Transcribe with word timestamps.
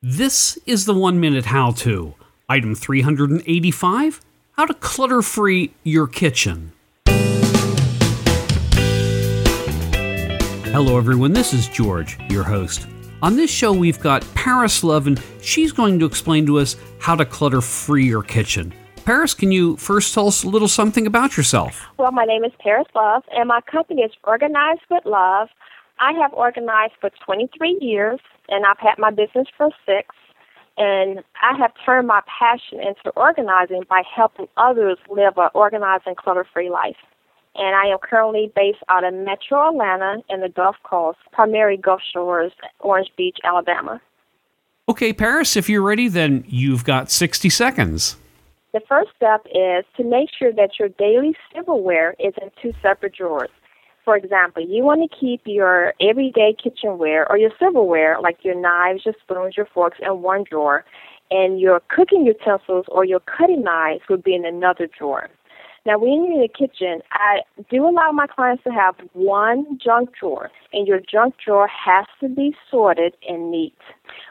This 0.00 0.56
is 0.64 0.84
the 0.84 0.94
one 0.94 1.18
minute 1.18 1.46
how 1.46 1.72
to. 1.72 2.14
Item 2.48 2.76
385 2.76 4.20
How 4.52 4.64
to 4.64 4.74
clutter 4.74 5.22
free 5.22 5.74
your 5.82 6.06
kitchen. 6.06 6.70
Hello, 10.70 10.98
everyone. 10.98 11.32
This 11.32 11.52
is 11.52 11.66
George, 11.66 12.16
your 12.30 12.44
host. 12.44 12.86
On 13.22 13.34
this 13.34 13.50
show, 13.50 13.72
we've 13.72 13.98
got 13.98 14.24
Paris 14.36 14.84
Love, 14.84 15.08
and 15.08 15.20
she's 15.42 15.72
going 15.72 15.98
to 15.98 16.06
explain 16.06 16.46
to 16.46 16.60
us 16.60 16.76
how 17.00 17.16
to 17.16 17.24
clutter 17.24 17.60
free 17.60 18.06
your 18.06 18.22
kitchen. 18.22 18.72
Paris, 19.04 19.34
can 19.34 19.50
you 19.50 19.76
first 19.78 20.14
tell 20.14 20.28
us 20.28 20.44
a 20.44 20.48
little 20.48 20.68
something 20.68 21.08
about 21.08 21.36
yourself? 21.36 21.86
Well, 21.96 22.12
my 22.12 22.24
name 22.24 22.44
is 22.44 22.52
Paris 22.60 22.86
Love, 22.94 23.24
and 23.32 23.48
my 23.48 23.62
company 23.62 24.02
is 24.02 24.12
Organized 24.22 24.82
with 24.90 25.04
Love. 25.06 25.48
I 26.00 26.12
have 26.12 26.32
organized 26.32 26.94
for 27.00 27.10
23 27.24 27.78
years, 27.80 28.20
and 28.48 28.64
I've 28.64 28.78
had 28.78 28.98
my 28.98 29.10
business 29.10 29.48
for 29.56 29.70
six. 29.86 30.14
And 30.76 31.24
I 31.42 31.56
have 31.58 31.72
turned 31.84 32.06
my 32.06 32.20
passion 32.38 32.78
into 32.78 33.10
organizing 33.16 33.82
by 33.88 34.02
helping 34.14 34.46
others 34.56 34.96
live 35.10 35.36
an 35.36 35.48
organized 35.54 36.04
and 36.06 36.16
clutter 36.16 36.46
free 36.52 36.70
life. 36.70 36.96
And 37.56 37.74
I 37.74 37.88
am 37.88 37.98
currently 38.00 38.52
based 38.54 38.78
out 38.88 39.02
of 39.02 39.12
Metro 39.12 39.70
Atlanta 39.70 40.22
in 40.28 40.40
the 40.40 40.48
Gulf 40.48 40.76
Coast, 40.84 41.18
primary 41.32 41.76
Gulf 41.76 42.00
Shores, 42.12 42.52
Orange 42.78 43.10
Beach, 43.16 43.38
Alabama. 43.42 44.00
Okay, 44.88 45.12
Paris, 45.12 45.56
if 45.56 45.68
you're 45.68 45.82
ready, 45.82 46.06
then 46.06 46.44
you've 46.46 46.84
got 46.84 47.10
60 47.10 47.50
seconds. 47.50 48.16
The 48.72 48.80
first 48.88 49.10
step 49.16 49.44
is 49.46 49.84
to 49.96 50.04
make 50.04 50.28
sure 50.38 50.52
that 50.52 50.78
your 50.78 50.90
daily 50.90 51.34
silverware 51.52 52.14
is 52.20 52.34
in 52.40 52.50
two 52.62 52.72
separate 52.80 53.14
drawers. 53.14 53.50
For 54.08 54.16
example, 54.16 54.64
you 54.66 54.84
want 54.84 55.02
to 55.02 55.18
keep 55.20 55.42
your 55.44 55.92
everyday 56.00 56.54
kitchenware 56.54 57.30
or 57.30 57.36
your 57.36 57.50
silverware, 57.58 58.16
like 58.22 58.38
your 58.42 58.54
knives, 58.54 59.04
your 59.04 59.12
spoons, 59.20 59.54
your 59.54 59.66
forks, 59.66 59.98
in 60.00 60.22
one 60.22 60.44
drawer, 60.48 60.86
and 61.30 61.60
your 61.60 61.82
cooking 61.94 62.24
utensils 62.24 62.86
or 62.88 63.04
your 63.04 63.20
cutting 63.20 63.62
knives 63.62 64.00
would 64.08 64.24
be 64.24 64.34
in 64.34 64.46
another 64.46 64.88
drawer. 64.98 65.28
Now, 65.84 65.98
when 65.98 66.24
you're 66.24 66.32
in 66.36 66.40
the 66.40 66.48
kitchen, 66.48 67.02
I 67.12 67.40
do 67.70 67.86
allow 67.86 68.10
my 68.10 68.26
clients 68.26 68.64
to 68.64 68.70
have 68.70 68.94
one 69.12 69.78
junk 69.78 70.08
drawer, 70.18 70.50
and 70.72 70.88
your 70.88 71.00
junk 71.00 71.34
drawer 71.44 71.68
has 71.68 72.06
to 72.20 72.30
be 72.30 72.56
sorted 72.70 73.14
and 73.28 73.50
neat. 73.50 73.76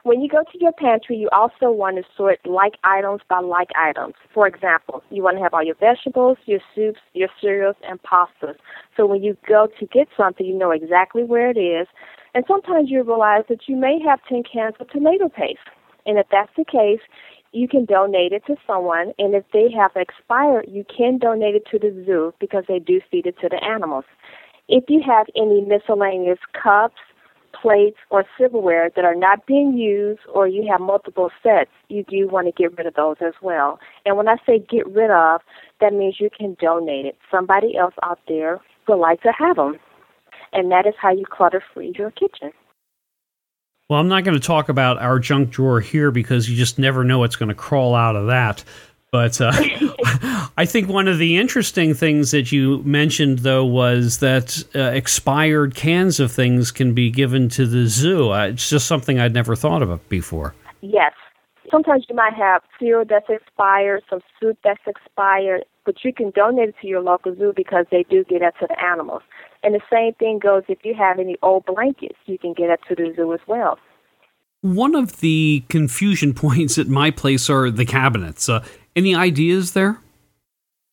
When 0.03 0.21
you 0.21 0.29
go 0.29 0.43
to 0.43 0.59
your 0.59 0.71
pantry, 0.71 1.17
you 1.17 1.29
also 1.31 1.71
want 1.71 1.97
to 1.97 2.03
sort 2.15 2.39
like 2.45 2.75
items 2.83 3.21
by 3.29 3.39
like 3.39 3.69
items. 3.75 4.15
For 4.33 4.47
example, 4.47 5.03
you 5.09 5.23
want 5.23 5.37
to 5.37 5.43
have 5.43 5.53
all 5.53 5.63
your 5.63 5.75
vegetables, 5.75 6.37
your 6.45 6.59
soups, 6.73 6.99
your 7.13 7.29
cereals, 7.41 7.75
and 7.87 7.99
pastas. 8.03 8.55
So 8.95 9.05
when 9.05 9.23
you 9.23 9.37
go 9.47 9.67
to 9.79 9.85
get 9.87 10.07
something, 10.15 10.45
you 10.45 10.57
know 10.57 10.71
exactly 10.71 11.23
where 11.23 11.49
it 11.49 11.57
is. 11.57 11.87
And 12.33 12.43
sometimes 12.47 12.89
you 12.89 13.03
realize 13.03 13.43
that 13.49 13.67
you 13.67 13.75
may 13.75 13.99
have 14.05 14.19
10 14.29 14.43
cans 14.51 14.75
of 14.79 14.89
tomato 14.89 15.29
paste. 15.29 15.59
And 16.05 16.17
if 16.17 16.27
that's 16.31 16.51
the 16.55 16.65
case, 16.65 17.01
you 17.51 17.67
can 17.67 17.85
donate 17.85 18.33
it 18.33 18.45
to 18.47 18.55
someone, 18.65 19.13
and 19.17 19.33
if 19.33 19.43
they 19.53 19.71
have 19.71 19.91
expired, 19.95 20.65
you 20.67 20.85
can 20.85 21.17
donate 21.17 21.55
it 21.55 21.65
to 21.71 21.79
the 21.79 21.91
zoo 22.05 22.33
because 22.39 22.63
they 22.67 22.79
do 22.79 23.01
feed 23.09 23.25
it 23.25 23.39
to 23.41 23.49
the 23.49 23.63
animals. 23.63 24.05
If 24.67 24.85
you 24.89 25.01
have 25.05 25.27
any 25.35 25.61
miscellaneous 25.61 26.39
cups, 26.51 26.99
plates, 27.61 27.97
or 28.09 28.23
silverware 28.37 28.89
that 28.95 29.05
are 29.05 29.15
not 29.15 29.45
being 29.45 29.77
used, 29.77 30.21
or 30.33 30.47
you 30.47 30.67
have 30.69 30.81
multiple 30.81 31.29
sets, 31.41 31.71
you 31.89 32.03
do 32.03 32.27
want 32.27 32.47
to 32.47 32.51
get 32.51 32.77
rid 32.77 32.87
of 32.87 32.93
those 32.93 33.17
as 33.21 33.33
well. 33.41 33.79
And 34.05 34.17
when 34.17 34.27
I 34.27 34.35
say 34.45 34.59
get 34.59 34.87
rid 34.87 35.11
of, 35.11 35.41
that 35.81 35.93
means 35.93 36.17
you 36.19 36.29
can 36.35 36.55
donate 36.59 37.05
it. 37.05 37.17
Somebody 37.31 37.77
else 37.77 37.93
out 38.03 38.19
there 38.27 38.59
would 38.87 38.97
like 38.97 39.21
to 39.21 39.31
have 39.37 39.55
them. 39.55 39.77
And 40.53 40.71
that 40.71 40.85
is 40.85 40.93
how 40.99 41.11
you 41.11 41.25
clutter 41.25 41.61
free 41.73 41.93
your 41.97 42.11
kitchen. 42.11 42.51
Well, 43.89 43.99
I'm 43.99 44.09
not 44.09 44.25
going 44.25 44.37
to 44.37 44.45
talk 44.45 44.67
about 44.67 44.97
our 44.97 45.17
junk 45.17 45.49
drawer 45.49 45.79
here 45.79 46.11
because 46.11 46.49
you 46.49 46.57
just 46.57 46.77
never 46.77 47.05
know 47.05 47.19
what's 47.19 47.37
going 47.37 47.49
to 47.49 47.55
crawl 47.55 47.95
out 47.95 48.17
of 48.17 48.27
that. 48.27 48.63
But 49.11 49.39
uh, 49.39 49.51
I 50.57 50.65
think 50.65 50.89
one 50.89 51.07
of 51.07 51.17
the 51.17 51.37
interesting 51.37 51.93
things 51.93 52.31
that 52.31 52.51
you 52.51 52.83
mentioned, 52.83 53.39
though, 53.39 53.65
was 53.65 54.19
that 54.19 54.63
uh, 54.75 54.79
expired 54.79 55.75
cans 55.75 56.19
of 56.19 56.31
things 56.31 56.71
can 56.71 56.93
be 56.93 57.09
given 57.09 57.47
to 57.49 57.65
the 57.65 57.87
zoo. 57.87 58.31
Uh, 58.31 58.47
it's 58.47 58.69
just 58.69 58.87
something 58.87 59.19
I'd 59.19 59.33
never 59.33 59.55
thought 59.55 59.81
of 59.81 60.09
before. 60.09 60.53
Yes. 60.81 61.13
Sometimes 61.71 62.05
you 62.09 62.15
might 62.15 62.33
have 62.33 62.61
cereal 62.79 63.03
that's 63.07 63.29
expired, 63.29 64.03
some 64.09 64.21
soup 64.39 64.57
that's 64.63 64.81
expired, 64.87 65.65
but 65.85 65.95
you 66.03 66.13
can 66.13 66.31
donate 66.31 66.69
it 66.69 66.75
to 66.81 66.87
your 66.87 67.01
local 67.01 67.35
zoo 67.35 67.53
because 67.55 67.85
they 67.91 68.03
do 68.09 68.23
get 68.23 68.39
that 68.39 68.57
to 68.59 68.67
the 68.67 68.81
animals. 68.81 69.21
And 69.63 69.75
the 69.75 69.81
same 69.91 70.13
thing 70.13 70.39
goes 70.39 70.63
if 70.69 70.79
you 70.83 70.93
have 70.95 71.19
any 71.19 71.35
old 71.41 71.65
blankets, 71.65 72.17
you 72.25 72.37
can 72.37 72.53
get 72.53 72.67
that 72.67 72.79
to 72.87 72.95
the 72.95 73.13
zoo 73.15 73.33
as 73.33 73.39
well. 73.47 73.77
One 74.61 74.95
of 74.95 75.19
the 75.19 75.63
confusion 75.69 76.33
points 76.33 76.77
at 76.77 76.87
my 76.87 77.11
place 77.11 77.49
are 77.49 77.69
the 77.69 77.85
cabinets. 77.85 78.47
Uh, 78.49 78.63
any 78.97 79.15
ideas 79.15 79.71
there? 79.71 79.99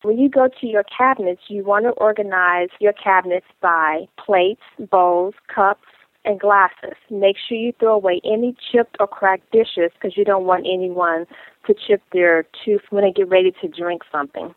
When 0.03 0.19
you 0.19 0.29
go 0.29 0.47
to 0.61 0.67
your 0.67 0.83
cabinets, 0.95 1.41
you 1.47 1.63
want 1.63 1.85
to 1.85 1.91
organize 1.91 2.69
your 2.79 2.93
cabinets 2.93 3.47
by 3.59 4.05
plates, 4.23 4.61
bowls, 4.91 5.33
cups, 5.53 5.81
and 6.23 6.39
glasses. 6.39 6.93
Make 7.09 7.37
sure 7.37 7.57
you 7.57 7.73
throw 7.79 7.95
away 7.95 8.21
any 8.23 8.55
chipped 8.71 8.97
or 8.99 9.07
cracked 9.07 9.51
dishes 9.51 9.91
because 9.93 10.15
you 10.15 10.23
don't 10.23 10.45
want 10.45 10.67
anyone 10.71 11.25
to 11.65 11.73
chip 11.73 12.03
their 12.13 12.45
tooth 12.63 12.81
when 12.91 13.03
they 13.03 13.11
get 13.11 13.27
ready 13.27 13.51
to 13.61 13.67
drink 13.67 14.03
something. 14.11 14.53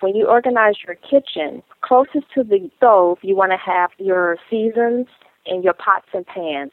When 0.00 0.14
you 0.14 0.26
organize 0.28 0.76
your 0.86 0.96
kitchen, 0.96 1.62
closest 1.82 2.26
to 2.34 2.44
the 2.44 2.70
stove, 2.76 3.18
you 3.22 3.34
want 3.34 3.52
to 3.52 3.58
have 3.58 3.90
your 3.98 4.36
seasons 4.50 5.06
and 5.46 5.64
your 5.64 5.74
pots 5.74 6.08
and 6.12 6.26
pans. 6.26 6.72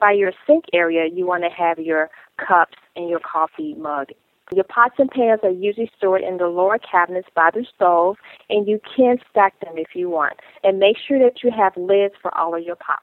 By 0.00 0.12
your 0.12 0.32
sink 0.46 0.64
area, 0.72 1.06
you 1.12 1.26
want 1.26 1.44
to 1.44 1.50
have 1.50 1.78
your 1.78 2.10
cups 2.36 2.76
and 2.96 3.08
your 3.08 3.20
coffee 3.20 3.74
mug. 3.74 4.08
Your 4.52 4.64
pots 4.64 4.94
and 4.98 5.10
pans 5.10 5.40
are 5.42 5.50
usually 5.50 5.90
stored 5.96 6.22
in 6.22 6.38
the 6.38 6.46
lower 6.46 6.78
cabinets 6.78 7.28
by 7.34 7.50
the 7.52 7.66
stove, 7.74 8.16
and 8.48 8.66
you 8.66 8.80
can 8.96 9.18
stack 9.30 9.60
them 9.60 9.74
if 9.76 9.94
you 9.94 10.08
want. 10.08 10.34
And 10.64 10.78
make 10.78 10.96
sure 10.96 11.18
that 11.18 11.42
you 11.42 11.50
have 11.50 11.76
lids 11.76 12.14
for 12.20 12.36
all 12.36 12.54
of 12.54 12.62
your 12.62 12.76
pots. 12.76 13.02